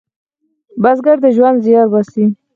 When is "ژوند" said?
1.35-1.57